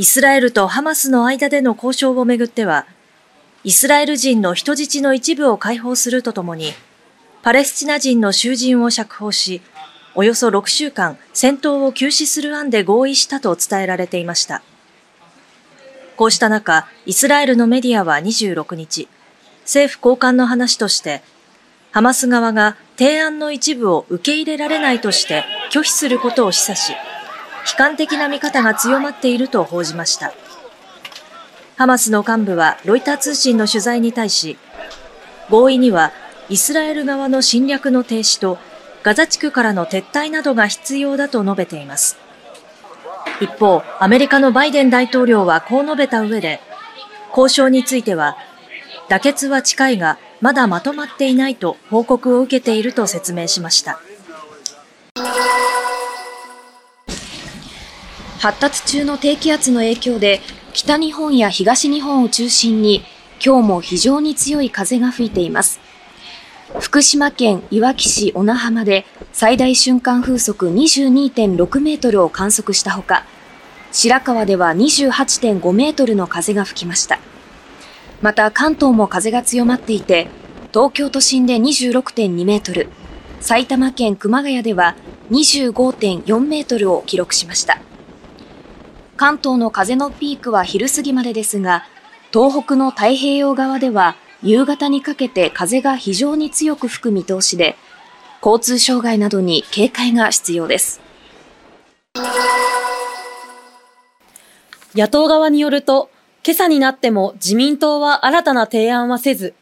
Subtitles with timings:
[0.00, 2.86] イスラエルとハマスの間での交渉をめぐっては、
[3.64, 6.72] イスラエル人の人質の一部を解放するとともに、
[7.42, 9.60] パレスチナ人の囚人を釈放し、
[10.14, 14.62] およそ6週間戦闘を休止する案で合意したと伝えられていました。
[16.16, 19.06] こうした中、イスラエルのメディアは26日、
[19.64, 21.20] 政府高官の話として、
[21.92, 26.96] ハマス側が提案の一部を受け入れられないとして拒否することを示唆し、
[27.66, 30.32] 悲観的な見方が強まっていると報じました。
[31.76, 34.58] ハマスの幹部はロイター通信の取材に対し、
[35.48, 36.12] 合意には
[36.48, 38.58] イスラエル側の侵略の停止と
[39.02, 42.18] ガザ地区からの撤退などが必要だと述べています。
[43.40, 46.60] 一方、アメリカのバイデン大統領はこう述べた上で、
[47.30, 48.36] 交渉については、
[49.08, 54.00] 妥結は近いが、まだまとまっていないと報告を受けていると説明しました。
[58.40, 60.40] 発達中の低気圧の影響で、
[60.72, 63.02] 北日本や東日本を中心に、
[63.44, 65.78] 今日も非常に強い風が吹いています。
[66.80, 73.26] 福島県いわき市小名浜で最大瞬間風速22.6メートルを観測したほか、
[73.92, 77.18] 白川では28.5メートルの風が吹きました。
[78.22, 80.28] また関東も風が強まっていて、
[80.72, 82.88] 東京都心で26.2メートル、
[83.40, 84.96] 埼玉県熊谷では
[85.30, 87.82] 25.4メートルを記録しました。
[89.20, 91.84] 関東の風のピークは昼過ぎまでですが、
[92.32, 97.76] 東北の太平洋側では夕方にかけて風が非常に強く吹く見通しで、
[98.42, 101.02] 交通障害などに警戒が必要です。
[104.94, 106.08] 野党側によると、
[106.42, 109.52] 今朝になっても自民党は新たな提案はせず、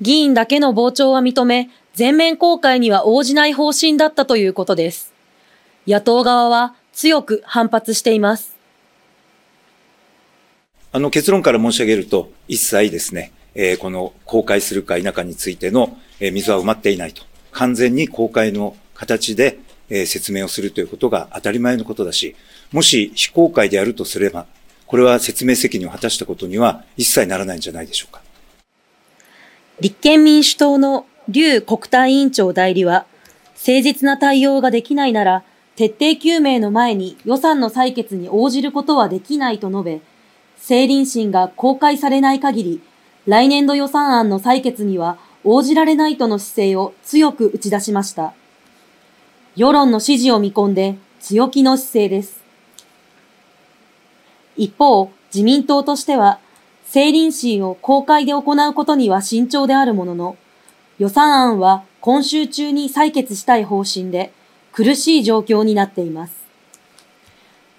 [0.00, 5.12] 議員だけの傍聴は認め、全面公開には応じない方針だったということです。
[5.86, 8.53] 野党側は強く反発しています。
[10.96, 17.24] あの結論から申し上げると、一切ですね、えー、この公開するか否かについての、えー、溝は埋まっていないと。
[17.50, 22.36] 完全に公開の形で、えー、説明をするということが当たり前のことだし、
[22.70, 24.46] もし非公開であるとすれば、
[24.86, 28.22] これは説明責任を果たしたことには一切ならないんじゃないでしょうか。
[29.80, 33.06] 立憲民主党の劉国対委員長代理は、
[33.54, 35.42] 誠実な対応ができないなら、
[35.74, 40.00] 徹底究明の前に予算の採決に応じることはできないと述べ、
[40.66, 42.80] 政倫審が公開されない限り、
[43.26, 48.32] 来年度予算案の採決には応じられないとの姿勢を強く打ち出しました。
[49.56, 52.42] 世論の支持を見込んで強気の姿勢です。
[54.56, 56.38] 一方、自民党としては、
[56.86, 60.36] 政倫審を公開で行うことには慎重であるものの、
[60.98, 64.32] 予算案は今週中に採決したい方針で、
[64.72, 66.32] 苦しい状況になっています。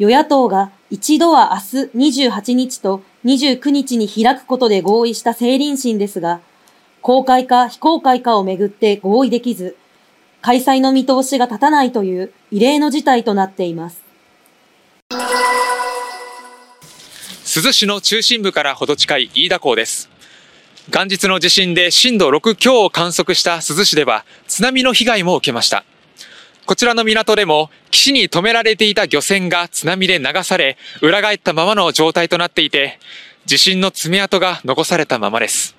[0.00, 1.60] 与野党が一度は明
[2.04, 6.42] 日28日と29日に開くことで合意した政倫審ですが、
[7.00, 9.74] 公開か非公開かをめぐって合意できず、
[10.42, 14.02] 開催の見通しが立たないという異例の事態となっています。
[15.08, 15.22] 珠
[17.44, 20.10] 洲市の中心部からほど近い飯田港です。
[20.90, 25.86] 元日の地震で震度6強を観測した珠洲市では津波の被害も受けました。
[26.64, 33.00] こちらの港でも岸に止められていた漁船が津波で流され、裏返ったままの状態となっていて、
[33.46, 35.74] 地震の爪痕が残されたままです。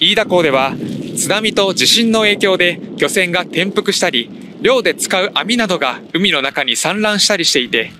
[0.00, 0.74] 飯田港では
[1.16, 7.92] 津波と地震の影響で漁船が転覆したり、漁で使う網などが海の中に散乱したりしていて、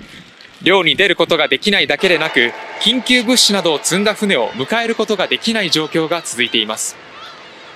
[0.63, 6.97] 漁に出ることができないだけでなく、緊急物資などを積んだ船を迎えることができない状況が続いています。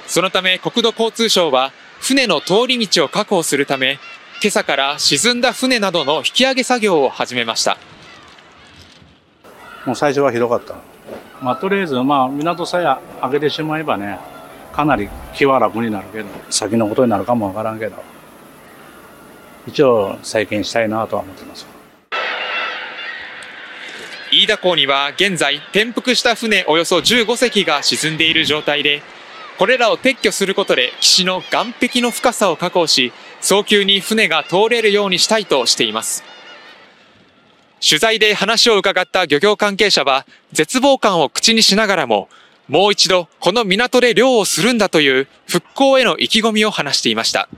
[0.09, 1.73] そのため国土交通省は
[2.03, 4.01] 船の通り道を確保するため、
[4.43, 7.79] 今朝から沈んだ船などの引き上げ作業を始めました。
[9.87, 10.75] もう最初はひどかった。
[11.41, 14.19] まあ、とりあえず、まあ、港さえ開けてしまえばね、
[14.73, 18.03] かなり気は楽になるけど、先のことになるかもわからんけど、
[19.69, 21.65] 一応再建したいなとは思ってます。
[24.33, 29.03] 飯田港には現在転覆した船およそ15隻が沈んでいる状態で
[29.59, 36.25] これらを撤去することで岸の岸壁の深さを確保し、早急に船が通れるようにしたいとしています。
[37.87, 42.29] 取材で話を伺った漁業関係者は、絶望感を口にしながらも、
[42.69, 47.49] もう一度この港で漁をするんだという復興への意気込みを話していました。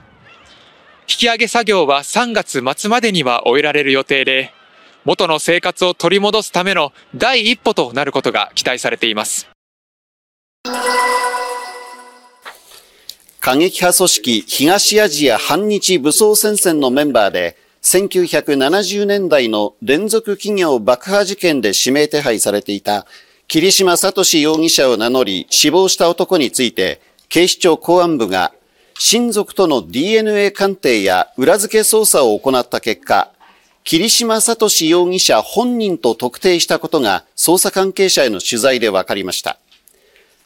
[1.07, 4.51] 引き上げ作業は3月末までには終えられる予定で、
[5.05, 9.47] 元の生活を取り戻すための第一歩となることが期待されています。
[13.45, 23.05] 過激派組織東アジア反日武装戦線のメンバーで、1970年代の連続企業爆破事件で指名手配されていた
[23.47, 26.99] 桐島聡容疑者を名乗り死亡した男について、
[27.29, 28.51] 警視庁公安部が
[28.97, 33.31] 親族との DNA 鑑定や裏付け捜査を行った結果、
[33.83, 39.59] 桐島聡容疑者本人と特定したことが捜査関係者への取材で分かりました。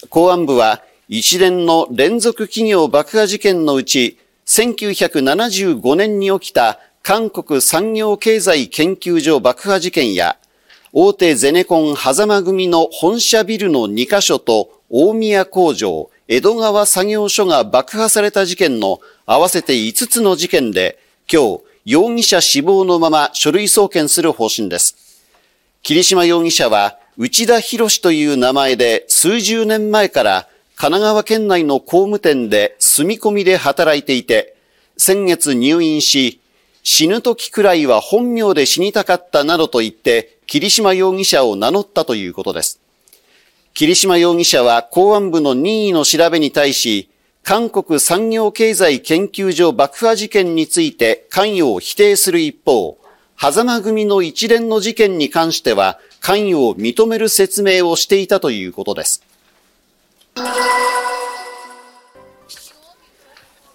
[0.10, 10.38] 公安部は一連の連続企業爆破事件のうち、1975年に起きた韓国産業経済研究所爆破事件や、
[10.94, 24.96] 大手ゼネコン狭間組の本社ビルの2カ所と大宮工場、江戸川作業所が爆破された事件の合わせて5つの事件で、今日、容疑者死亡のまま書類送検する方針です。
[25.82, 30.48] 霧島容疑者は、内田博という名前で数十年前から
[30.82, 34.56] 神奈川県内の工務店で住み込みで働いていて、
[34.96, 36.40] 先月入院し、
[36.84, 42.80] 死ぬ時くらいは本名で死にたかったなどと言って、霧島容疑者を名乗ったということです。
[43.74, 47.10] 霧島容疑者は公安部の任意の調べに対し、
[47.44, 52.98] 韓国産業経済研究所爆破事件について関与を否定する一方、
[53.38, 59.29] 狭間組の一連の事件に関しては関与を認める説明をしていたということです。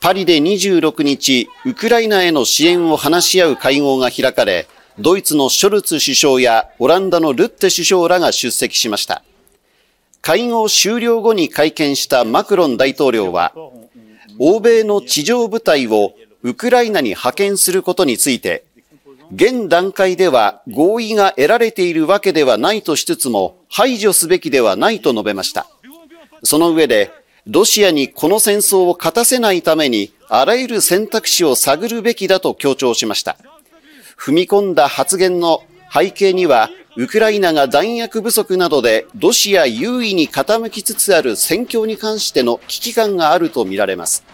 [0.01, 4.69] パリで26日、ウクライナへの支援を話し合う会合が開かれ、
[4.99, 9.25] ドイツのショルツ首相やオランダのルッテ首相らが出席しました。
[10.21, 13.55] 会合終了後に会見したマクロン大統領は、
[14.39, 18.65] 欧米の地上部隊をウクライナに派遣することについて、
[19.35, 25.67] 現段階では合意が得られているわけではないとしつつも排除すべきではないと述べました。
[26.45, 27.11] その上で、
[27.47, 33.37] ロシアにこの戦争を勝たせないために、あらゆる選択肢を探るべきだと強調しました。
[34.19, 35.63] 踏み込んだ発言の
[35.93, 44.25] 背景には、ウクライナが弾薬不足などでロシア優位に傾きつつある戦況に関しての危機感があるとみられます。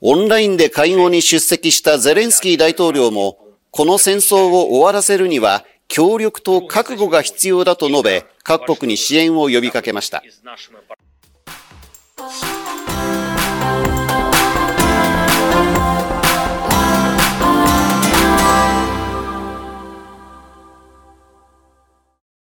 [0.00, 3.38] オンラインで会合に出席したゼレンスキー大統領も、
[3.70, 10.22] この戦争を終わらせるには協力と覚悟が必要だと述べ、各国に支援を呼びかけました。